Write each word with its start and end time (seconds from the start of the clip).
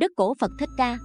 Đức 0.00 0.12
cổ 0.16 0.34
Phật 0.40 0.50
Thích 0.58 0.70
Ca. 0.76 0.98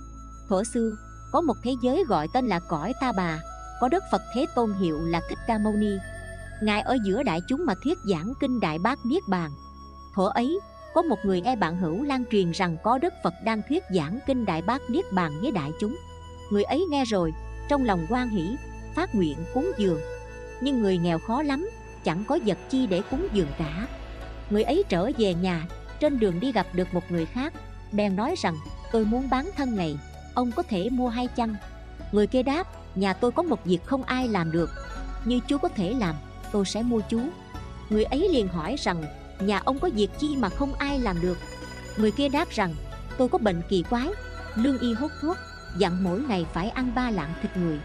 Thuở 0.49 0.63
xưa, 0.63 0.91
có 1.31 1.41
một 1.41 1.53
thế 1.63 1.71
giới 1.81 2.03
gọi 2.07 2.27
tên 2.33 2.47
là 2.47 2.59
cõi 2.59 2.93
Ta 3.01 3.11
Bà 3.11 3.39
Có 3.81 3.87
Đức 3.87 4.03
Phật 4.11 4.21
Thế 4.33 4.45
Tôn 4.55 4.73
hiệu 4.73 4.99
là 5.01 5.21
Thích 5.29 5.37
Ca 5.47 5.57
Mâu 5.57 5.73
Ni. 5.73 5.91
Ngài 6.61 6.81
ở 6.81 6.97
giữa 7.05 7.23
đại 7.23 7.41
chúng 7.47 7.65
mà 7.65 7.73
thuyết 7.83 7.97
giảng 8.09 8.33
kinh 8.39 8.59
Đại 8.59 8.79
Bát 8.79 8.99
Niết 9.05 9.23
Bàn. 9.29 9.51
Thuở 10.15 10.29
ấy, 10.33 10.59
có 10.93 11.01
một 11.01 11.15
người 11.23 11.41
e 11.45 11.55
bạn 11.55 11.77
hữu 11.77 12.03
lan 12.03 12.23
truyền 12.31 12.51
rằng 12.51 12.77
có 12.83 12.97
Đức 12.97 13.13
Phật 13.23 13.33
đang 13.43 13.61
thuyết 13.69 13.83
giảng 13.95 14.19
kinh 14.27 14.45
Đại 14.45 14.61
Bát 14.61 14.81
Niết 14.89 15.05
Bàn 15.13 15.31
với 15.41 15.51
đại 15.51 15.71
chúng. 15.79 15.97
Người 16.49 16.63
ấy 16.63 16.85
nghe 16.89 17.05
rồi, 17.05 17.31
trong 17.69 17.85
lòng 17.85 18.05
quan 18.09 18.29
hỷ, 18.29 18.55
phát 18.95 19.15
nguyện 19.15 19.37
cúng 19.53 19.71
dường. 19.77 19.99
Nhưng 20.61 20.81
người 20.81 20.97
nghèo 20.97 21.19
khó 21.19 21.43
lắm, 21.43 21.69
chẳng 22.03 22.23
có 22.27 22.39
vật 22.45 22.57
chi 22.69 22.87
để 22.87 23.01
cúng 23.11 23.27
dường 23.33 23.51
cả. 23.57 23.87
Người 24.49 24.63
ấy 24.63 24.83
trở 24.89 25.11
về 25.17 25.33
nhà, 25.33 25.67
trên 25.99 26.19
đường 26.19 26.39
đi 26.39 26.51
gặp 26.51 26.67
được 26.73 26.93
một 26.93 27.03
người 27.09 27.25
khác. 27.25 27.53
Bèn 27.95 28.15
nói 28.15 28.35
rằng, 28.37 28.55
tôi 28.91 29.05
muốn 29.05 29.29
bán 29.29 29.49
thân 29.57 29.75
này, 29.75 29.97
ông 30.33 30.51
có 30.51 30.63
thể 30.63 30.89
mua 30.91 31.09
hai 31.09 31.27
chăng? 31.27 31.55
Người 32.11 32.27
kia 32.27 32.43
đáp, 32.43 32.67
nhà 32.95 33.13
tôi 33.13 33.31
có 33.31 33.43
một 33.43 33.65
việc 33.65 33.85
không 33.85 34.03
ai 34.03 34.27
làm 34.27 34.51
được. 34.51 34.69
Như 35.25 35.39
chú 35.47 35.57
có 35.57 35.67
thể 35.67 35.93
làm, 35.93 36.15
tôi 36.51 36.65
sẽ 36.65 36.83
mua 36.83 36.99
chú 37.09 37.19
Người 37.89 38.03
ấy 38.03 38.29
liền 38.29 38.47
hỏi 38.47 38.75
rằng, 38.79 39.03
nhà 39.39 39.61
ông 39.65 39.79
có 39.79 39.89
việc 39.93 40.09
chi 40.19 40.35
mà 40.37 40.49
không 40.49 40.73
ai 40.73 40.99
làm 40.99 41.21
được? 41.21 41.37
Người 41.97 42.11
kia 42.11 42.29
đáp 42.29 42.49
rằng, 42.49 42.75
tôi 43.17 43.29
có 43.29 43.37
bệnh 43.37 43.61
kỳ 43.69 43.83
quái, 43.89 44.09
lương 44.55 44.79
y 44.79 44.93
hút 44.93 45.11
thuốc 45.21 45.37
dặn 45.77 46.03
mỗi 46.03 46.19
ngày 46.19 46.45
phải 46.53 46.69
ăn 46.69 46.91
ba 46.95 47.09
lạng 47.09 47.33
thịt 47.41 47.57
người. 47.57 47.79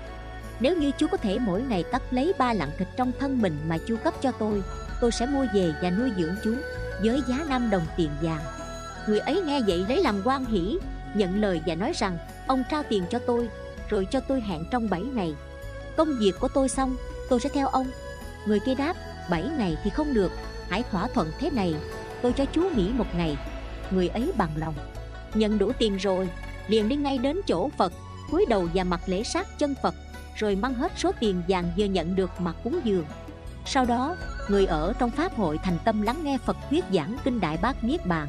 Nếu 0.60 0.76
như 0.76 0.90
chú 0.98 1.06
có 1.10 1.16
thể 1.16 1.38
mỗi 1.38 1.62
ngày 1.62 1.84
cắt 1.92 2.02
lấy 2.10 2.32
ba 2.38 2.52
lạng 2.52 2.70
thịt 2.78 2.88
trong 2.96 3.12
thân 3.20 3.42
mình 3.42 3.58
mà 3.68 3.78
chu 3.88 3.96
cấp 4.04 4.14
cho 4.22 4.32
tôi 4.32 4.62
tôi 5.00 5.12
sẽ 5.12 5.26
mua 5.26 5.46
về 5.54 5.74
và 5.82 5.90
nuôi 5.90 6.10
dưỡng 6.16 6.34
chú 6.44 6.54
với 7.02 7.22
giá 7.28 7.44
5 7.48 7.70
đồng 7.70 7.86
tiền 7.96 8.10
vàng 8.22 8.59
người 9.08 9.18
ấy 9.18 9.42
nghe 9.46 9.60
vậy 9.66 9.84
lấy 9.88 10.02
làm 10.02 10.22
quan 10.24 10.44
hỷ, 10.44 10.78
nhận 11.14 11.40
lời 11.40 11.60
và 11.66 11.74
nói 11.74 11.92
rằng, 11.94 12.18
ông 12.46 12.62
trao 12.70 12.82
tiền 12.88 13.04
cho 13.10 13.18
tôi, 13.18 13.48
rồi 13.88 14.06
cho 14.10 14.20
tôi 14.20 14.40
hẹn 14.40 14.64
trong 14.70 14.90
7 14.90 15.00
ngày. 15.00 15.34
Công 15.96 16.08
việc 16.18 16.32
của 16.40 16.48
tôi 16.48 16.68
xong, 16.68 16.96
tôi 17.28 17.40
sẽ 17.40 17.48
theo 17.48 17.68
ông. 17.68 17.86
Người 18.46 18.60
kia 18.60 18.74
đáp 18.74 18.96
7 19.30 19.44
ngày 19.58 19.76
thì 19.84 19.90
không 19.90 20.14
được, 20.14 20.32
hãy 20.68 20.82
thỏa 20.90 21.08
thuận 21.08 21.32
thế 21.38 21.50
này, 21.50 21.74
tôi 22.22 22.32
cho 22.32 22.44
chú 22.44 22.62
nghỉ 22.76 22.90
một 22.92 23.14
ngày. 23.16 23.36
Người 23.90 24.08
ấy 24.08 24.32
bằng 24.36 24.50
lòng, 24.56 24.74
nhận 25.34 25.58
đủ 25.58 25.72
tiền 25.78 25.96
rồi, 25.96 26.28
liền 26.68 26.88
đi 26.88 26.96
ngay 26.96 27.18
đến 27.18 27.40
chỗ 27.46 27.70
phật, 27.78 27.92
cúi 28.30 28.46
đầu 28.48 28.68
và 28.74 28.84
mặt 28.84 29.00
lễ 29.06 29.22
sát 29.22 29.58
chân 29.58 29.74
phật, 29.82 29.94
rồi 30.36 30.56
mang 30.56 30.74
hết 30.74 30.92
số 30.96 31.12
tiền 31.20 31.42
vàng 31.48 31.72
vừa 31.76 31.84
nhận 31.84 32.16
được 32.16 32.30
mà 32.38 32.52
cúng 32.52 32.80
dường. 32.84 33.04
Sau 33.66 33.84
đó, 33.84 34.16
người 34.48 34.66
ở 34.66 34.92
trong 34.98 35.10
pháp 35.10 35.36
hội 35.36 35.58
thành 35.62 35.78
tâm 35.84 36.02
lắng 36.02 36.24
nghe 36.24 36.38
phật 36.38 36.56
thuyết 36.70 36.84
giảng 36.92 37.16
kinh 37.24 37.40
đại 37.40 37.56
bát 37.62 37.84
niết 37.84 38.06
bàn 38.06 38.28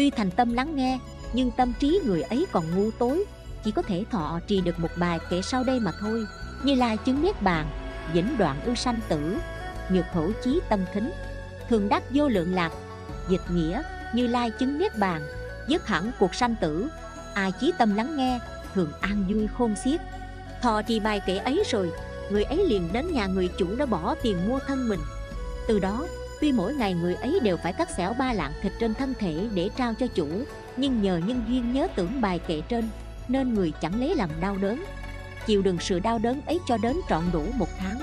tuy 0.00 0.10
thành 0.10 0.30
tâm 0.30 0.52
lắng 0.52 0.76
nghe, 0.76 0.98
nhưng 1.32 1.50
tâm 1.50 1.72
trí 1.80 2.00
người 2.04 2.22
ấy 2.22 2.46
còn 2.52 2.64
ngu 2.74 2.90
tối. 2.90 3.24
Chỉ 3.64 3.70
có 3.70 3.82
thể 3.82 4.04
thọ 4.10 4.40
trì 4.46 4.60
được 4.60 4.78
một 4.78 4.88
bài 4.96 5.18
kể 5.30 5.42
sau 5.42 5.64
đây 5.64 5.80
mà 5.80 5.92
thôi. 6.00 6.24
Như 6.64 6.74
lai 6.74 6.96
chứng 6.96 7.22
niết 7.22 7.42
bàn, 7.42 7.70
vĩnh 8.12 8.38
đoạn 8.38 8.60
ưu 8.64 8.74
sanh 8.74 9.00
tử, 9.08 9.36
nhược 9.90 10.04
hữu 10.12 10.32
chí 10.44 10.60
tâm 10.68 10.80
thính. 10.92 11.12
Thường 11.68 11.88
đắc 11.88 12.02
vô 12.14 12.28
lượng 12.28 12.54
lạc, 12.54 12.70
dịch 13.28 13.40
nghĩa, 13.54 13.82
như 14.14 14.26
lai 14.26 14.50
chứng 14.50 14.78
niết 14.78 14.98
bàn, 14.98 15.22
dứt 15.68 15.86
hẳn 15.86 16.12
cuộc 16.18 16.34
sanh 16.34 16.54
tử. 16.60 16.88
Ai 17.34 17.52
chí 17.60 17.72
tâm 17.78 17.94
lắng 17.94 18.16
nghe, 18.16 18.38
thường 18.74 18.92
an 19.00 19.24
vui 19.28 19.48
khôn 19.58 19.74
xiết. 19.84 20.00
Thọ 20.62 20.82
trì 20.82 21.00
bài 21.00 21.20
kể 21.26 21.36
ấy 21.36 21.62
rồi, 21.70 21.92
người 22.30 22.44
ấy 22.44 22.66
liền 22.66 22.88
đến 22.92 23.12
nhà 23.12 23.26
người 23.26 23.48
chủ 23.58 23.76
đã 23.76 23.86
bỏ 23.86 24.14
tiền 24.22 24.48
mua 24.48 24.58
thân 24.58 24.88
mình. 24.88 25.00
Từ 25.68 25.78
đó 25.78 26.06
tuy 26.40 26.52
mỗi 26.52 26.74
ngày 26.74 26.94
người 26.94 27.14
ấy 27.14 27.40
đều 27.42 27.56
phải 27.56 27.72
cắt 27.72 27.90
xẻo 27.90 28.12
ba 28.18 28.32
lạng 28.32 28.52
thịt 28.62 28.72
trên 28.80 28.94
thân 28.94 29.14
thể 29.18 29.48
để 29.54 29.70
trao 29.76 29.94
cho 29.94 30.06
chủ, 30.06 30.28
nhưng 30.76 31.02
nhờ 31.02 31.16
nhân 31.26 31.44
duyên 31.48 31.72
nhớ 31.72 31.88
tưởng 31.96 32.20
bài 32.20 32.38
kệ 32.38 32.60
trên, 32.68 32.88
nên 33.28 33.54
người 33.54 33.72
chẳng 33.80 34.00
lấy 34.00 34.14
làm 34.14 34.30
đau 34.40 34.56
đớn. 34.56 34.84
Chịu 35.46 35.62
đựng 35.62 35.78
sự 35.80 35.98
đau 35.98 36.18
đớn 36.18 36.40
ấy 36.46 36.58
cho 36.68 36.76
đến 36.76 36.96
trọn 37.08 37.22
đủ 37.32 37.44
một 37.56 37.68
tháng. 37.78 38.00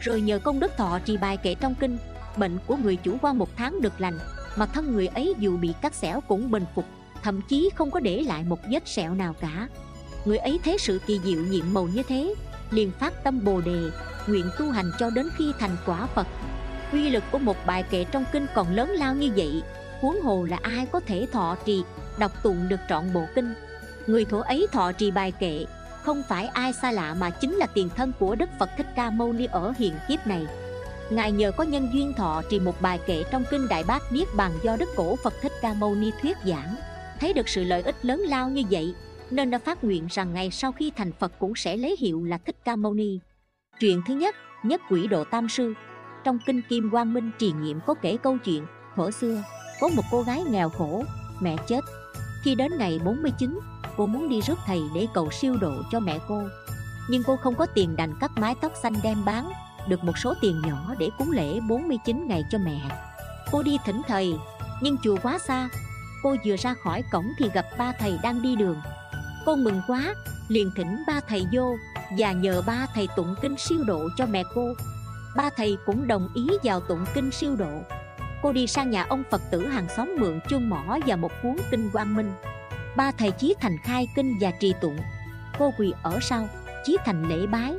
Rồi 0.00 0.20
nhờ 0.20 0.38
công 0.38 0.60
đức 0.60 0.76
thọ 0.76 0.98
trì 0.98 1.16
bài 1.16 1.36
kệ 1.36 1.54
trong 1.54 1.74
kinh, 1.74 1.98
bệnh 2.36 2.58
của 2.66 2.76
người 2.76 2.96
chủ 2.96 3.16
qua 3.22 3.32
một 3.32 3.48
tháng 3.56 3.80
được 3.80 4.00
lành, 4.00 4.18
mà 4.56 4.66
thân 4.66 4.92
người 4.92 5.06
ấy 5.06 5.34
dù 5.38 5.56
bị 5.56 5.74
cắt 5.82 5.94
xẻo 5.94 6.20
cũng 6.20 6.50
bình 6.50 6.64
phục, 6.74 6.84
thậm 7.22 7.40
chí 7.48 7.70
không 7.74 7.90
có 7.90 8.00
để 8.00 8.22
lại 8.22 8.44
một 8.44 8.58
vết 8.70 8.88
sẹo 8.88 9.14
nào 9.14 9.34
cả. 9.40 9.68
Người 10.24 10.38
ấy 10.38 10.60
thấy 10.64 10.76
sự 10.78 11.00
kỳ 11.06 11.20
diệu 11.24 11.40
nhiệm 11.40 11.64
màu 11.72 11.88
như 11.94 12.02
thế, 12.02 12.34
liền 12.70 12.90
phát 12.90 13.24
tâm 13.24 13.44
bồ 13.44 13.60
đề, 13.60 13.90
nguyện 14.26 14.50
tu 14.58 14.70
hành 14.70 14.90
cho 14.98 15.10
đến 15.10 15.28
khi 15.36 15.52
thành 15.58 15.76
quả 15.86 16.06
phật 16.06 16.26
uy 16.92 17.10
lực 17.10 17.24
của 17.30 17.38
một 17.38 17.56
bài 17.66 17.82
kệ 17.90 18.04
trong 18.04 18.24
kinh 18.32 18.46
còn 18.54 18.74
lớn 18.74 18.90
lao 18.90 19.14
như 19.14 19.30
vậy 19.36 19.62
huống 20.00 20.20
hồ 20.20 20.46
là 20.50 20.58
ai 20.62 20.86
có 20.92 21.00
thể 21.00 21.26
thọ 21.32 21.56
trì 21.64 21.82
đọc 22.18 22.42
tụng 22.42 22.68
được 22.68 22.80
trọn 22.88 23.12
bộ 23.12 23.26
kinh 23.34 23.54
người 24.06 24.24
thổ 24.24 24.38
ấy 24.38 24.66
thọ 24.72 24.92
trì 24.92 25.10
bài 25.10 25.32
kệ 25.32 25.64
không 26.02 26.22
phải 26.28 26.46
ai 26.46 26.72
xa 26.72 26.92
lạ 26.92 27.14
mà 27.14 27.30
chính 27.30 27.54
là 27.54 27.66
tiền 27.66 27.88
thân 27.96 28.12
của 28.18 28.34
đức 28.34 28.48
phật 28.58 28.70
thích 28.76 28.86
ca 28.96 29.10
mâu 29.10 29.32
ni 29.32 29.46
ở 29.46 29.72
hiện 29.78 29.94
kiếp 30.08 30.26
này 30.26 30.46
ngài 31.10 31.32
nhờ 31.32 31.52
có 31.52 31.64
nhân 31.64 31.88
duyên 31.92 32.12
thọ 32.12 32.42
trì 32.50 32.60
một 32.60 32.82
bài 32.82 33.00
kệ 33.06 33.22
trong 33.30 33.44
kinh 33.50 33.68
đại 33.68 33.84
bát 33.84 34.02
niết 34.12 34.28
bàn 34.36 34.52
do 34.62 34.76
đức 34.76 34.88
cổ 34.96 35.16
phật 35.16 35.34
thích 35.42 35.52
ca 35.62 35.74
mâu 35.74 35.94
ni 35.94 36.10
thuyết 36.22 36.36
giảng 36.44 36.74
thấy 37.20 37.32
được 37.32 37.48
sự 37.48 37.64
lợi 37.64 37.82
ích 37.82 38.04
lớn 38.04 38.20
lao 38.20 38.48
như 38.48 38.62
vậy 38.70 38.94
nên 39.30 39.50
đã 39.50 39.58
phát 39.58 39.84
nguyện 39.84 40.06
rằng 40.10 40.34
ngày 40.34 40.50
sau 40.50 40.72
khi 40.72 40.92
thành 40.96 41.12
Phật 41.12 41.32
cũng 41.38 41.52
sẽ 41.56 41.76
lấy 41.76 41.96
hiệu 41.98 42.24
là 42.24 42.38
Thích 42.38 42.56
Ca 42.64 42.76
Mâu 42.76 42.94
Ni. 42.94 43.18
Chuyện 43.80 44.02
thứ 44.06 44.14
nhất, 44.14 44.36
nhất 44.62 44.80
quỷ 44.90 45.06
độ 45.06 45.24
tam 45.24 45.48
sư. 45.48 45.74
Trong 46.28 46.38
kinh 46.38 46.62
Kim 46.62 46.90
Quang 46.90 47.14
Minh 47.14 47.30
trì 47.38 47.52
nghiệm 47.52 47.80
có 47.86 47.94
kể 47.94 48.16
câu 48.22 48.38
chuyện 48.38 48.66
thuở 48.96 49.10
xưa 49.10 49.42
có 49.80 49.88
một 49.88 50.02
cô 50.10 50.22
gái 50.22 50.42
nghèo 50.50 50.68
khổ, 50.68 51.04
mẹ 51.40 51.56
chết. 51.66 51.80
Khi 52.42 52.54
đến 52.54 52.72
ngày 52.78 52.98
49, 53.04 53.58
cô 53.96 54.06
muốn 54.06 54.28
đi 54.28 54.40
rước 54.40 54.58
thầy 54.66 54.80
để 54.94 55.06
cầu 55.14 55.30
siêu 55.30 55.56
độ 55.60 55.72
cho 55.92 56.00
mẹ 56.00 56.18
cô. 56.28 56.42
Nhưng 57.10 57.22
cô 57.26 57.36
không 57.36 57.54
có 57.54 57.66
tiền 57.66 57.96
đành 57.96 58.14
cắt 58.20 58.30
mái 58.36 58.54
tóc 58.60 58.72
xanh 58.82 58.94
đem 59.02 59.24
bán, 59.24 59.52
được 59.88 60.04
một 60.04 60.18
số 60.18 60.34
tiền 60.40 60.62
nhỏ 60.66 60.94
để 60.98 61.10
cúng 61.18 61.30
lễ 61.32 61.60
49 61.68 62.26
ngày 62.28 62.44
cho 62.50 62.58
mẹ. 62.58 62.80
Cô 63.52 63.62
đi 63.62 63.78
thỉnh 63.84 64.02
thầy, 64.08 64.34
nhưng 64.82 64.96
chùa 65.02 65.16
quá 65.22 65.38
xa, 65.38 65.68
cô 66.22 66.36
vừa 66.46 66.56
ra 66.56 66.74
khỏi 66.74 67.02
cổng 67.12 67.26
thì 67.38 67.50
gặp 67.54 67.66
ba 67.78 67.92
thầy 67.98 68.18
đang 68.22 68.42
đi 68.42 68.56
đường 68.56 68.80
Cô 69.46 69.56
mừng 69.56 69.82
quá, 69.86 70.14
liền 70.48 70.70
thỉnh 70.76 71.02
ba 71.06 71.20
thầy 71.28 71.46
vô 71.52 71.76
và 72.18 72.32
nhờ 72.32 72.62
ba 72.66 72.86
thầy 72.94 73.08
tụng 73.16 73.34
kinh 73.42 73.56
siêu 73.58 73.84
độ 73.84 74.08
cho 74.16 74.26
mẹ 74.26 74.42
cô. 74.54 74.74
Ba 75.38 75.50
thầy 75.56 75.78
cũng 75.86 76.06
đồng 76.06 76.28
ý 76.34 76.46
vào 76.62 76.80
tụng 76.80 77.04
kinh 77.14 77.30
siêu 77.30 77.56
độ. 77.56 77.82
Cô 78.42 78.52
đi 78.52 78.66
sang 78.66 78.90
nhà 78.90 79.06
ông 79.08 79.22
Phật 79.30 79.42
tử 79.50 79.66
hàng 79.66 79.86
xóm 79.96 80.16
mượn 80.20 80.40
chuông 80.48 80.68
mỏ 80.68 80.98
và 81.06 81.16
một 81.16 81.32
cuốn 81.42 81.56
kinh 81.70 81.90
quang 81.90 82.14
minh. 82.16 82.32
Ba 82.96 83.12
thầy 83.12 83.30
Chí 83.30 83.54
Thành 83.60 83.76
khai 83.84 84.08
kinh 84.16 84.38
và 84.40 84.50
trì 84.50 84.74
tụng. 84.80 84.98
Cô 85.58 85.72
quỳ 85.78 85.92
ở 86.02 86.18
sau, 86.22 86.48
Chí 86.84 86.96
Thành 87.04 87.28
lễ 87.28 87.46
bái. 87.46 87.74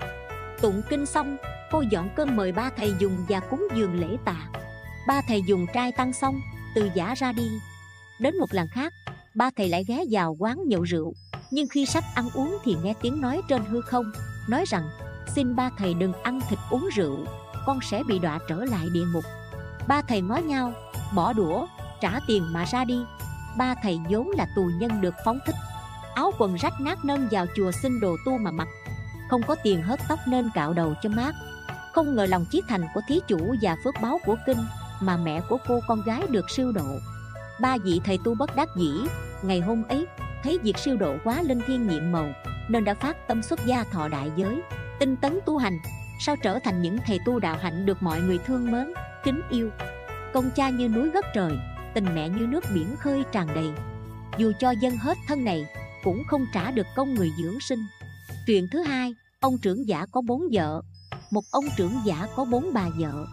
Tụng 0.62 0.82
kinh 0.90 1.06
xong, 1.06 1.38
cô 1.72 1.84
dọn 1.92 2.10
cơm 2.16 2.36
mời 2.36 2.52
ba 2.52 2.70
thầy 2.78 2.94
dùng 3.00 3.26
và 3.30 3.40
cúng 3.40 3.68
dường 3.76 4.00
lễ 4.00 4.18
tạ. 4.26 4.48
Ba 5.08 5.22
thầy 5.28 5.42
dùng 5.48 5.66
trai 5.74 5.92
tăng 5.92 6.14
xong, 6.14 6.42
từ 6.76 6.90
giả 6.96 7.16
ra 7.16 7.32
đi. 7.32 7.50
Đến 8.20 8.38
một 8.38 8.54
lần 8.54 8.68
khác, 8.68 8.94
ba 9.36 9.50
thầy 9.56 9.70
lại 9.70 9.84
ghé 9.88 10.04
vào 10.12 10.36
quán 10.40 10.58
nhậu 10.68 10.84
rượu 10.84 11.14
nhưng 11.52 11.68
khi 11.68 11.86
sắp 11.86 12.04
ăn 12.16 12.30
uống 12.34 12.58
thì 12.64 12.76
nghe 12.84 12.94
tiếng 13.02 13.22
nói 13.22 13.42
trên 13.50 13.66
hư 13.66 13.82
không 13.82 14.12
nói 14.48 14.66
rằng 14.68 14.90
xin 15.36 15.56
ba 15.56 15.70
thầy 15.78 15.94
đừng 15.94 16.14
ăn 16.14 16.40
thịt 16.50 16.60
uống 16.70 16.90
rượu 16.96 17.26
con 17.70 17.82
sẽ 17.82 18.04
bị 18.04 18.20
đọa 18.20 18.40
trở 18.48 18.66
lại 18.66 18.90
địa 18.90 19.06
ngục. 19.14 19.24
Ba 19.88 20.02
thầy 20.02 20.22
ngó 20.22 20.36
nhau, 20.36 20.74
bỏ 21.16 21.34
đũa, 21.34 21.68
trả 22.02 22.20
tiền 22.28 22.54
mà 22.54 22.66
ra 22.66 22.86
đi. 22.86 23.04
Ba 23.58 23.76
thầy 23.84 24.00
vốn 24.10 24.30
là 24.30 24.48
tù 24.56 24.72
nhân 24.80 25.02
được 25.02 25.14
phóng 25.26 25.40
thích. 25.46 25.56
Áo 26.16 26.32
quần 26.38 26.56
rách 26.56 26.82
nát 26.82 27.06
nên 27.06 27.28
vào 27.32 27.46
chùa 27.56 27.72
xin 27.72 28.00
đồ 28.00 28.16
tu 28.26 28.38
mà 28.38 28.52
mặc. 28.52 28.68
Không 29.30 29.42
có 29.44 29.56
tiền 29.64 29.82
hớt 29.82 30.00
tóc 30.10 30.20
nên 30.28 30.50
cạo 30.54 30.74
đầu 30.74 30.94
cho 31.02 31.10
mát. 31.10 31.36
Không 31.94 32.16
ngờ 32.16 32.26
lòng 32.26 32.46
chí 32.52 32.62
thành 32.68 32.82
của 32.94 33.02
thí 33.08 33.20
chủ 33.28 33.56
và 33.62 33.76
phước 33.84 33.96
báo 34.02 34.20
của 34.26 34.36
kinh 34.46 34.66
mà 35.02 35.18
mẹ 35.18 35.42
của 35.50 35.58
cô 35.68 35.80
con 35.88 36.02
gái 36.02 36.22
được 36.30 36.50
siêu 36.50 36.72
độ. 36.72 37.00
Ba 37.62 37.78
vị 37.78 38.02
thầy 38.04 38.20
tu 38.24 38.36
bất 38.36 38.56
đắc 38.56 38.70
dĩ, 38.76 38.92
ngày 39.44 39.60
hôm 39.60 39.84
ấy, 39.84 40.08
thấy 40.44 40.60
việc 40.64 40.78
siêu 40.78 40.98
độ 40.98 41.16
quá 41.24 41.42
linh 41.42 41.62
thiên 41.68 41.88
nhiệm 41.88 42.12
màu 42.12 42.34
nên 42.70 42.86
đã 42.86 42.94
phát 42.94 43.28
tâm 43.28 43.44
xuất 43.44 43.66
gia 43.66 43.84
thọ 43.84 44.08
đại 44.08 44.32
giới, 44.36 44.62
tinh 45.00 45.16
tấn 45.16 45.40
tu 45.46 45.58
hành 45.58 45.80
sao 46.20 46.36
trở 46.36 46.60
thành 46.60 46.82
những 46.82 46.98
thầy 47.06 47.20
tu 47.26 47.40
đạo 47.40 47.58
hạnh 47.62 47.86
được 47.86 48.04
mọi 48.04 48.22
người 48.22 48.38
thương 48.38 48.72
mến, 48.72 48.94
kính 49.24 49.42
yêu? 49.50 49.70
Công 50.34 50.52
cha 50.56 50.70
như 50.70 50.88
núi 50.88 51.10
gất 51.10 51.26
trời, 51.34 51.58
tình 51.94 52.06
mẹ 52.16 52.30
như 52.30 52.48
nước 52.48 52.64
biển 52.74 52.96
khơi 53.00 53.24
tràn 53.32 53.48
đầy. 53.56 53.72
Dù 54.38 54.52
cho 54.60 54.72
dân 54.72 54.98
hết 54.98 55.18
thân 55.28 55.44
này, 55.44 55.66
cũng 56.04 56.24
không 56.28 56.46
trả 56.54 56.72
được 56.72 56.88
công 56.96 57.14
người 57.14 57.32
dưỡng 57.44 57.60
sinh. 57.60 57.80
Chuyện 58.48 58.68
thứ 58.72 58.82
hai, 58.82 59.16
ông 59.40 59.58
trưởng 59.58 59.88
giả 59.88 60.06
có 60.12 60.22
bốn 60.22 60.44
vợ. 60.52 60.82
Một 61.32 61.44
ông 61.52 61.66
trưởng 61.78 61.94
giả 62.06 62.28
có 62.36 62.46
bốn 62.46 62.74
bà 62.74 62.86
vợ. 62.98 63.26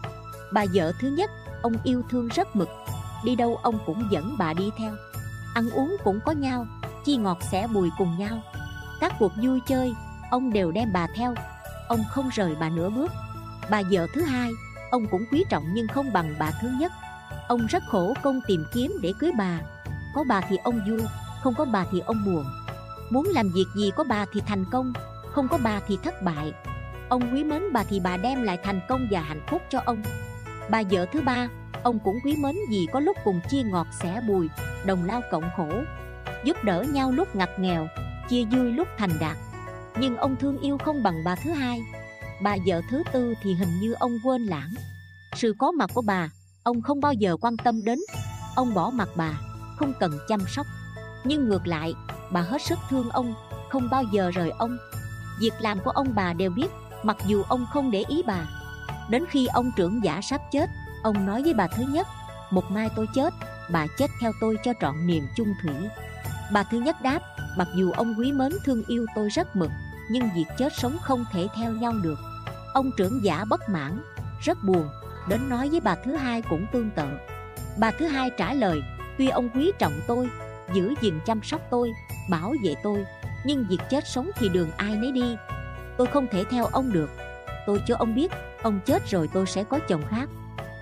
Bà 0.53 0.65
vợ 0.73 0.91
thứ 0.99 1.07
nhất, 1.07 1.29
ông 1.61 1.73
yêu 1.83 2.01
thương 2.09 2.27
rất 2.27 2.55
mực. 2.55 2.69
Đi 3.25 3.35
đâu 3.35 3.55
ông 3.55 3.79
cũng 3.85 4.07
dẫn 4.11 4.35
bà 4.39 4.53
đi 4.53 4.69
theo. 4.77 4.93
Ăn 5.53 5.69
uống 5.69 5.97
cũng 6.03 6.19
có 6.25 6.31
nhau, 6.31 6.65
chi 7.05 7.17
ngọt 7.17 7.37
sẽ 7.51 7.67
bùi 7.67 7.89
cùng 7.97 8.17
nhau. 8.17 8.41
Các 8.99 9.13
cuộc 9.19 9.31
vui 9.43 9.59
chơi, 9.67 9.93
ông 10.31 10.53
đều 10.53 10.71
đem 10.71 10.93
bà 10.93 11.07
theo 11.15 11.33
ông 11.87 12.03
không 12.09 12.29
rời 12.29 12.55
bà 12.59 12.69
nửa 12.69 12.89
bước. 12.89 13.11
Bà 13.69 13.81
vợ 13.91 14.07
thứ 14.13 14.21
hai, 14.21 14.51
ông 14.91 15.07
cũng 15.07 15.25
quý 15.31 15.43
trọng 15.49 15.63
nhưng 15.73 15.87
không 15.87 16.13
bằng 16.13 16.35
bà 16.39 16.51
thứ 16.61 16.69
nhất. 16.79 16.91
Ông 17.47 17.65
rất 17.65 17.83
khổ 17.87 18.13
công 18.21 18.41
tìm 18.47 18.65
kiếm 18.73 18.91
để 19.01 19.13
cưới 19.19 19.31
bà. 19.37 19.59
Có 20.15 20.23
bà 20.27 20.41
thì 20.41 20.57
ông 20.63 20.79
vui, 20.89 21.01
Không 21.43 21.53
có 21.57 21.65
bà 21.65 21.85
thì 21.91 21.99
ông 21.99 22.25
buồn. 22.25 22.45
Muốn 23.09 23.27
làm 23.33 23.49
việc 23.49 23.65
gì 23.75 23.91
có 23.95 24.03
bà 24.03 24.25
thì 24.33 24.41
thành 24.45 24.65
công, 24.71 24.93
Không 25.31 25.47
có 25.47 25.57
bà 25.63 25.79
thì 25.87 25.97
thất 26.03 26.21
bại. 26.21 26.53
Ông 27.09 27.33
quý 27.33 27.43
mến 27.43 27.73
bà 27.73 27.83
thì 27.83 27.99
bà 27.99 28.17
đem 28.17 28.43
lại 28.43 28.57
thành 28.63 28.79
công 28.87 29.07
và 29.11 29.21
hạnh 29.21 29.41
phúc 29.47 29.61
cho 29.69 29.81
ông. 29.85 30.01
Bà 30.69 30.83
vợ 30.91 31.05
thứ 31.13 31.21
ba, 31.21 31.47
Ông 31.83 31.99
cũng 31.99 32.19
quý 32.23 32.35
mến 32.35 32.55
vì 32.69 32.87
có 32.93 32.99
lúc 32.99 33.17
cùng 33.23 33.41
chia 33.49 33.63
ngọt 33.63 33.87
sẻ 33.91 34.21
bùi, 34.27 34.49
Đồng 34.85 35.05
lao 35.05 35.21
cộng 35.31 35.49
khổ. 35.57 35.69
Giúp 36.43 36.63
đỡ 36.63 36.81
nhau 36.81 37.11
lúc 37.11 37.35
ngặt 37.35 37.59
nghèo, 37.59 37.87
Chia 38.29 38.45
vui 38.45 38.71
lúc 38.71 38.87
thành 38.97 39.11
đạt. 39.19 39.37
Nhưng 39.99 40.17
ông 40.17 40.35
thương 40.35 40.59
yêu 40.59 40.77
không 40.77 41.03
bằng 41.03 41.23
bà 41.23 41.35
thứ 41.35 41.51
hai. 41.51 41.81
Bà 42.41 42.57
vợ 42.65 42.81
thứ 42.89 43.03
tư 43.11 43.33
thì 43.41 43.53
hình 43.53 43.79
như 43.79 43.93
ông 43.93 44.19
quên 44.23 44.45
lãng. 44.45 44.73
Sự 45.35 45.55
có 45.59 45.71
mặt 45.71 45.89
của 45.93 46.01
bà, 46.01 46.29
Ông 46.63 46.81
không 46.81 47.01
bao 47.01 47.13
giờ 47.13 47.37
quan 47.41 47.57
tâm 47.57 47.83
đến. 47.83 47.99
Ông 48.55 48.73
bỏ 48.73 48.89
mặt 48.89 49.09
bà, 49.15 49.39
Không 49.77 49.93
cần 49.99 50.11
chăm 50.27 50.39
sóc. 50.47 50.67
Nhưng 51.23 51.49
ngược 51.49 51.67
lại, 51.67 51.93
Bà 52.31 52.41
hết 52.41 52.61
sức 52.61 52.79
thương 52.89 53.09
ông, 53.09 53.33
Không 53.69 53.89
bao 53.91 54.03
giờ 54.03 54.31
rời 54.31 54.49
ông. 54.49 54.77
Việc 55.39 55.53
làm 55.59 55.79
của 55.79 55.91
ông 55.91 56.15
bà 56.15 56.33
đều 56.33 56.51
biết, 56.51 56.67
Mặc 57.03 57.17
dù 57.27 57.43
ông 57.43 57.65
không 57.73 57.91
để 57.91 58.03
ý 58.07 58.23
bà. 58.27 58.45
Đến 59.09 59.25
khi 59.29 59.47
ông 59.47 59.71
trưởng 59.75 60.03
giả 60.03 60.21
sắp 60.21 60.41
chết, 60.51 60.69
Ông 61.03 61.25
nói 61.25 61.43
với 61.43 61.53
bà 61.53 61.67
thứ 61.67 61.83
nhất, 61.83 62.07
Một 62.51 62.71
mai 62.71 62.89
tôi 62.95 63.07
chết, 63.15 63.33
Bà 63.71 63.87
chết 63.97 64.07
theo 64.21 64.31
tôi 64.41 64.57
cho 64.63 64.73
trọn 64.81 65.07
niềm 65.07 65.27
chung 65.35 65.53
thủy. 65.63 65.73
Bà 66.53 66.63
thứ 66.63 66.79
nhất 66.79 67.01
đáp, 67.01 67.19
Mặc 67.57 67.67
dù 67.75 67.91
ông 67.91 68.15
quý 68.17 68.31
mến 68.31 68.51
thương 68.65 68.83
yêu 68.87 69.05
tôi 69.15 69.29
rất 69.29 69.55
mực 69.55 69.71
nhưng 70.09 70.29
việc 70.35 70.45
chết 70.57 70.73
sống 70.77 70.97
không 71.01 71.25
thể 71.31 71.47
theo 71.55 71.71
nhau 71.71 71.93
được. 72.03 72.19
Ông 72.73 72.91
trưởng 72.97 73.23
giả 73.23 73.45
bất 73.45 73.69
mãn 73.69 74.01
Rất 74.41 74.63
buồn 74.63 74.89
Đến 75.29 75.49
nói 75.49 75.69
với 75.69 75.79
bà 75.79 75.95
thứ 75.95 76.15
hai 76.15 76.41
cũng 76.41 76.65
tương 76.71 76.89
tự. 76.91 77.07
Bà 77.77 77.91
thứ 77.91 78.07
hai 78.07 78.29
trả 78.37 78.53
lời 78.53 78.81
Tuy 79.17 79.29
ông 79.29 79.49
quý 79.49 79.71
trọng 79.79 80.01
tôi 80.07 80.29
Giữ 80.73 80.93
gìn 81.01 81.19
chăm 81.25 81.43
sóc 81.43 81.61
tôi 81.69 81.91
Bảo 82.29 82.53
vệ 82.63 82.75
tôi 82.83 83.05
Nhưng 83.45 83.65
việc 83.69 83.79
chết 83.89 84.07
sống 84.07 84.29
thì 84.35 84.49
đường 84.49 84.71
ai 84.77 84.95
nấy 84.95 85.11
đi. 85.11 85.35
Tôi 85.97 86.07
không 86.07 86.27
thể 86.31 86.43
theo 86.49 86.65
ông 86.65 86.93
được. 86.93 87.09
Tôi 87.67 87.81
cho 87.87 87.95
ông 87.95 88.15
biết 88.15 88.31
Ông 88.61 88.79
chết 88.85 89.09
rồi 89.09 89.29
tôi 89.33 89.45
sẽ 89.45 89.63
có 89.63 89.79
chồng 89.87 90.03
khác. 90.09 90.29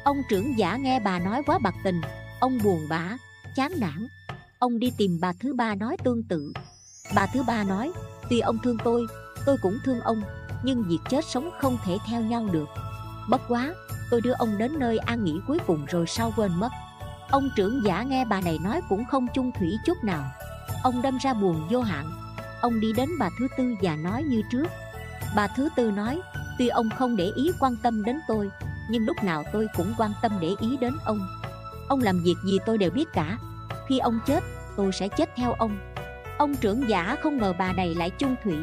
Ông 0.04 0.18
trưởng 0.30 0.58
giả 0.58 0.76
nghe 0.76 1.00
bà 1.00 1.20
nói 1.20 1.44
quá 1.46 1.60
bạc 1.64 1.76
tình 1.84 2.02
Ông 2.40 2.58
buồn 2.64 2.80
bã, 2.90 3.18
chán 3.56 3.72
nản. 3.78 4.08
Ông 4.60 4.80
đi 4.80 4.94
tìm 4.98 5.18
bà 5.22 5.34
thứ 5.40 5.54
ba 5.54 5.76
nói 5.76 5.98
tương 6.04 6.24
tự. 6.24 6.54
Bà 7.16 7.26
thứ 7.26 7.44
ba 7.44 7.64
nói 7.64 7.92
Tuy 8.30 8.40
ông 8.40 8.58
thương 8.64 8.78
tôi, 8.84 9.08
tôi 9.46 9.58
cũng 9.62 9.78
thương 9.86 10.02
ông 10.02 10.22
Nhưng 10.64 10.84
việc 10.84 11.00
chết 11.10 11.26
sống 11.26 11.50
không 11.62 11.78
thể 11.86 11.98
theo 12.08 12.22
nhau 12.22 12.48
được. 12.52 12.70
Bất 13.30 13.42
quá, 13.48 13.74
tôi 14.12 14.22
đưa 14.22 14.34
ông 14.34 14.58
đến 14.58 14.80
nơi 14.80 14.98
an 14.98 15.24
nghỉ 15.24 15.40
cuối 15.48 15.60
cùng 15.68 15.86
rồi 15.86 16.08
sau 16.08 16.34
quên 16.36 16.52
mất. 16.60 16.70
Ông 17.30 17.50
trưởng 17.56 17.84
giả 17.84 18.04
nghe 18.04 18.26
bà 18.26 18.42
này 18.42 18.60
nói 18.64 18.82
cũng 18.90 19.06
không 19.06 19.28
chung 19.34 19.52
thủy 19.60 19.78
chút 19.86 20.04
nào. 20.04 20.24
Ông 20.84 21.02
đâm 21.02 21.18
ra 21.18 21.34
buồn 21.34 21.68
vô 21.70 21.82
hạn. 21.82 22.12
Ông 22.62 22.80
đi 22.80 22.94
đến 22.94 23.10
bà 23.20 23.30
thứ 23.40 23.48
tư 23.58 23.76
và 23.82 23.96
nói 23.96 24.24
như 24.24 24.42
trước. 24.52 24.68
Bà 25.36 25.48
thứ 25.48 25.70
tư 25.76 25.92
nói 25.92 26.22
Tuy 26.58 26.68
ông 26.68 26.90
không 26.98 27.16
để 27.16 27.32
ý 27.36 27.52
quan 27.60 27.76
tâm 27.84 28.04
đến 28.04 28.20
tôi 28.28 28.50
Nhưng 28.90 29.06
lúc 29.06 29.24
nào 29.24 29.44
tôi 29.54 29.68
cũng 29.78 29.94
quan 29.98 30.12
tâm 30.22 30.32
để 30.42 30.56
ý 30.60 30.78
đến 30.78 30.98
ông. 31.06 31.28
Ông 31.88 32.02
làm 32.02 32.24
việc 32.24 32.36
gì 32.46 32.58
tôi 32.66 32.78
đều 32.78 32.92
biết 32.92 33.14
cả. 33.14 33.38
Khi 33.88 34.00
ông 34.00 34.20
chết 34.26 34.44
tôi 34.78 34.92
sẽ 34.92 35.08
chết 35.08 35.30
theo 35.36 35.54
ông. 35.54 35.95
Ông 36.38 36.56
trưởng 36.56 36.90
giả 36.90 37.16
không 37.22 37.38
ngờ 37.38 37.54
bà 37.60 37.74
này 37.74 37.96
lại 37.96 38.10
chung 38.10 38.36
thủy 38.44 38.56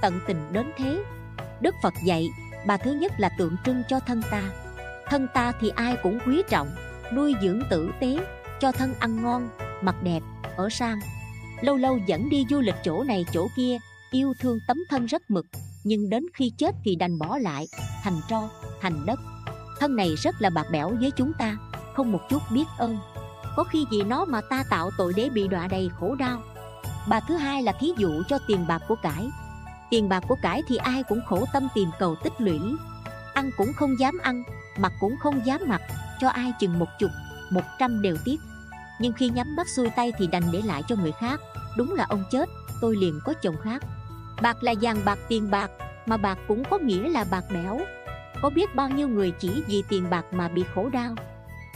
Tận 0.00 0.20
tình 0.26 0.52
đến 0.52 0.70
thế. 0.76 1.04
Đức 1.60 1.74
Phật 1.82 1.94
dạy 2.04 2.28
Bà 2.66 2.76
thứ 2.76 2.92
nhất 2.92 3.12
là 3.18 3.30
tượng 3.38 3.56
trưng 3.64 3.82
cho 3.88 4.00
thân 4.00 4.22
ta. 4.30 4.42
Thân 5.06 5.26
ta 5.34 5.52
thì 5.60 5.68
ai 5.68 5.96
cũng 6.02 6.18
quý 6.26 6.42
trọng 6.48 6.68
Nuôi 7.14 7.34
dưỡng 7.42 7.62
tử 7.70 7.90
tế 8.00 8.18
Cho 8.60 8.72
thân 8.72 8.94
ăn 8.98 9.22
ngon, 9.22 9.48
mặc 9.82 9.96
đẹp, 10.02 10.20
ở 10.56 10.68
sang. 10.68 11.00
Lâu 11.60 11.76
lâu 11.76 11.98
dẫn 12.06 12.30
đi 12.30 12.46
du 12.50 12.60
lịch 12.60 12.74
chỗ 12.84 13.04
này 13.04 13.26
chỗ 13.32 13.48
kia 13.56 13.78
Yêu 14.10 14.34
thương 14.40 14.58
tấm 14.68 14.78
thân 14.90 15.06
rất 15.06 15.22
mực 15.30 15.46
Nhưng 15.84 16.10
đến 16.10 16.26
khi 16.34 16.52
chết 16.58 16.74
thì 16.84 16.96
đành 16.96 17.18
bỏ 17.18 17.38
lại 17.38 17.66
Thành 18.02 18.20
tro, 18.28 18.48
thành 18.80 19.06
đất. 19.06 19.20
Thân 19.80 19.96
này 19.96 20.14
rất 20.16 20.34
là 20.38 20.50
bạc 20.50 20.66
bẽo 20.72 20.90
với 21.00 21.10
chúng 21.10 21.32
ta 21.38 21.56
Không 21.94 22.12
một 22.12 22.20
chút 22.30 22.42
biết 22.50 22.64
ơn. 22.78 22.98
Có 23.56 23.64
khi 23.64 23.86
vì 23.90 24.02
nó 24.02 24.24
mà 24.24 24.40
ta 24.40 24.64
tạo 24.70 24.90
tội 24.98 25.12
để 25.16 25.28
bị 25.28 25.48
đọa 25.48 25.66
đầy 25.66 25.90
khổ 26.00 26.14
đau. 26.14 26.42
Bà 27.08 27.20
thứ 27.20 27.36
hai 27.36 27.62
là 27.62 27.72
thí 27.72 27.92
dụ 27.96 28.22
cho 28.28 28.38
tiền 28.46 28.66
bạc 28.66 28.82
của 28.88 28.96
cải. 29.02 29.30
Tiền 29.90 30.08
bạc 30.08 30.24
của 30.28 30.36
cải 30.42 30.62
thì 30.68 30.76
ai 30.76 31.02
cũng 31.02 31.20
khổ 31.26 31.44
tâm 31.52 31.68
tìm 31.74 31.88
cầu 31.98 32.16
tích 32.24 32.32
lũy. 32.38 32.60
Ăn 33.34 33.50
cũng 33.56 33.72
không 33.72 33.98
dám 33.98 34.18
ăn 34.22 34.42
Mặc 34.78 34.92
cũng 35.00 35.16
không 35.16 35.46
dám 35.46 35.60
mặc 35.66 35.82
Cho 36.20 36.28
ai 36.28 36.52
chừng 36.60 36.78
một 36.78 36.88
chục, 36.98 37.10
một 37.50 37.62
trăm 37.78 38.02
đều 38.02 38.16
tiếc. 38.24 38.40
Nhưng 39.00 39.12
khi 39.12 39.28
nhắm 39.28 39.56
mắt 39.56 39.68
xuôi 39.68 39.90
tay 39.96 40.12
thì 40.18 40.26
đành 40.26 40.42
để 40.52 40.62
lại 40.64 40.82
cho 40.88 40.96
người 40.96 41.12
khác. 41.12 41.40
Đúng 41.76 41.94
là 41.94 42.06
ông 42.08 42.24
chết, 42.30 42.48
tôi 42.80 42.96
liền 42.96 43.20
có 43.24 43.32
chồng 43.42 43.56
khác. 43.62 43.82
Bạc 44.42 44.62
là 44.62 44.74
vàng 44.80 45.00
bạc 45.04 45.18
tiền 45.28 45.50
bạc 45.50 45.70
Mà 46.06 46.16
bạc 46.16 46.38
cũng 46.48 46.62
có 46.70 46.78
nghĩa 46.78 47.08
là 47.08 47.24
bạc 47.30 47.44
bẽo. 47.52 47.80
Có 48.42 48.50
biết 48.50 48.74
bao 48.74 48.88
nhiêu 48.88 49.08
người 49.08 49.30
chỉ 49.30 49.62
vì 49.66 49.82
tiền 49.88 50.10
bạc 50.10 50.24
mà 50.32 50.48
bị 50.48 50.64
khổ 50.74 50.88
đau? 50.92 51.14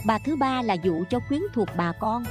Bà 0.06 0.18
thứ 0.18 0.36
ba 0.36 0.62
là 0.62 0.74
dụ 0.74 1.04
cho 1.10 1.18
quyến 1.28 1.40
thuộc 1.54 1.68
bà 1.76 1.92
con. 1.92 2.24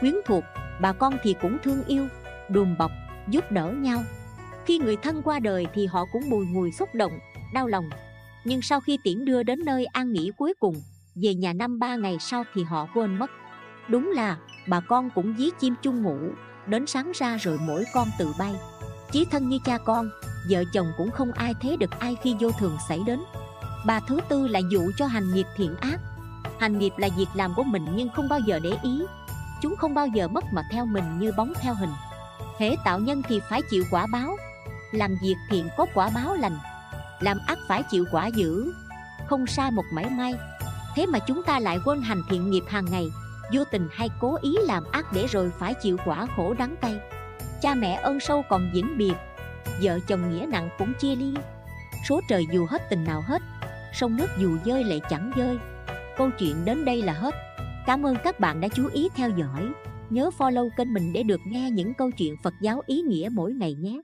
Quyến 0.00 0.14
thuộc, 0.26 0.44
bà 0.80 0.92
con 0.92 1.16
thì 1.22 1.34
cũng 1.42 1.58
thương 1.64 1.84
yêu. 1.84 2.08
Đùm 2.50 2.76
bọc, 2.78 2.90
giúp 3.28 3.52
đỡ 3.52 3.72
nhau. 3.72 4.02
Khi 4.66 4.78
người 4.78 4.96
thân 4.96 5.22
qua 5.22 5.38
đời 5.38 5.66
thì 5.74 5.86
họ 5.86 6.04
cũng 6.12 6.30
bùi 6.30 6.46
ngùi 6.46 6.72
xúc 6.72 6.88
động, 6.94 7.12
đau 7.54 7.66
lòng. 7.66 7.90
Nhưng 8.44 8.62
sau 8.62 8.80
khi 8.80 8.98
tiễn 9.04 9.24
đưa 9.24 9.42
đến 9.42 9.64
nơi 9.64 9.86
an 9.86 10.12
nghỉ 10.12 10.30
cuối 10.38 10.54
cùng 10.60 10.74
Về 11.14 11.34
nhà 11.34 11.52
năm 11.52 11.78
ba 11.78 11.96
ngày 11.96 12.16
sau 12.20 12.44
thì 12.54 12.64
họ 12.64 12.88
quên 12.94 13.18
mất. 13.18 13.30
Đúng 13.88 14.10
là 14.10 14.36
bà 14.68 14.80
con 14.80 15.10
cũng 15.14 15.34
dí 15.38 15.50
chim 15.60 15.74
chung 15.82 16.02
ngủ 16.02 16.18
Đến 16.66 16.86
sáng 16.86 17.12
ra 17.14 17.36
rồi 17.36 17.58
mỗi 17.66 17.84
con 17.94 18.08
tự 18.18 18.32
bay. 18.38 18.54
Chí 19.12 19.24
thân 19.30 19.48
như 19.48 19.58
cha 19.64 19.78
con 19.78 20.10
Vợ 20.50 20.64
chồng 20.72 20.92
cũng 20.96 21.10
không 21.10 21.32
ai 21.32 21.54
thế 21.60 21.76
được 21.76 21.90
ai 21.98 22.16
khi 22.22 22.36
vô 22.40 22.50
thường 22.50 22.76
xảy 22.88 23.00
đến. 23.06 23.20
Bà 23.86 24.00
thứ 24.00 24.20
tư 24.28 24.48
là 24.48 24.60
dụ 24.70 24.90
cho 24.96 25.06
hành 25.06 25.34
nghiệp 25.34 25.46
thiện 25.56 25.76
ác. 25.76 26.00
Hành 26.58 26.78
nghiệp 26.78 26.92
là 26.96 27.08
việc 27.16 27.28
làm 27.34 27.54
của 27.54 27.62
mình 27.62 27.86
nhưng 27.94 28.08
không 28.08 28.28
bao 28.28 28.40
giờ 28.40 28.58
để 28.62 28.72
ý. 28.82 29.02
Chúng 29.62 29.76
không 29.76 29.94
bao 29.94 30.06
giờ 30.06 30.28
mất 30.28 30.44
mà 30.52 30.62
theo 30.72 30.86
mình 30.86 31.18
như 31.18 31.32
bóng 31.36 31.52
theo 31.60 31.74
hình. 31.74 31.90
Hễ 32.58 32.76
tạo 32.84 32.98
nhân 32.98 33.22
thì 33.28 33.40
phải 33.48 33.62
chịu 33.70 33.84
quả 33.90 34.06
báo. 34.06 34.36
Làm 34.92 35.16
việc 35.22 35.34
thiện 35.50 35.68
có 35.76 35.86
quả 35.94 36.10
báo 36.14 36.34
lành. 36.34 36.58
Làm 37.20 37.38
ác 37.46 37.58
phải 37.68 37.82
chịu 37.82 38.04
quả 38.12 38.26
dữ. 38.26 38.72
Không 39.26 39.46
sai 39.46 39.70
một 39.70 39.84
mảy 39.92 40.10
may. 40.10 40.34
Thế 40.94 41.06
mà 41.06 41.18
chúng 41.18 41.42
ta 41.42 41.58
lại 41.58 41.78
quên 41.84 42.02
hành 42.02 42.22
thiện 42.28 42.50
nghiệp 42.50 42.64
hàng 42.68 42.84
ngày. 42.90 43.10
Vô 43.52 43.64
tình 43.64 43.88
hay 43.92 44.08
cố 44.20 44.38
ý 44.42 44.56
làm 44.62 44.84
ác 44.92 45.12
để 45.12 45.26
rồi 45.26 45.50
phải 45.58 45.74
chịu 45.74 45.96
quả 46.04 46.26
khổ 46.36 46.54
đắng 46.58 46.76
cay. 46.76 47.00
Cha 47.62 47.74
mẹ 47.74 48.00
ơn 48.02 48.20
sâu 48.20 48.42
còn 48.48 48.70
diễn 48.74 48.98
biệt. 48.98 49.14
Vợ 49.82 49.98
chồng 50.08 50.30
nghĩa 50.30 50.46
nặng 50.46 50.68
cũng 50.78 50.92
chia 50.94 51.16
ly. 51.16 51.34
Số 52.08 52.20
trời 52.28 52.46
dù 52.52 52.66
hết 52.70 52.90
tình 52.90 53.04
nào 53.04 53.22
hết, 53.26 53.42
Sông 53.96 54.16
nước 54.16 54.30
dù 54.38 54.56
dơi 54.64 54.84
lại 54.84 55.00
chẳng 55.10 55.32
dơi. 55.36 55.58
Câu 56.16 56.30
chuyện 56.38 56.64
đến 56.64 56.84
đây 56.84 57.02
là 57.02 57.12
hết. 57.12 57.34
Cảm 57.86 58.06
ơn 58.06 58.16
các 58.24 58.40
bạn 58.40 58.60
đã 58.60 58.68
chú 58.68 58.88
ý 58.92 59.08
theo 59.14 59.30
dõi. 59.30 59.68
Nhớ 60.10 60.30
follow 60.38 60.68
kênh 60.76 60.92
mình 60.92 61.12
để 61.12 61.22
được 61.22 61.40
nghe 61.46 61.70
những 61.70 61.94
câu 61.94 62.10
chuyện 62.10 62.34
Phật 62.42 62.54
giáo 62.62 62.82
ý 62.86 63.02
nghĩa 63.02 63.28
mỗi 63.32 63.52
ngày 63.52 63.74
nhé. 63.74 64.00